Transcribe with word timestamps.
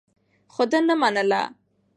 خو 0.53 0.63
دې 0.71 0.79
ونه 0.81 0.95
منله. 1.01 1.41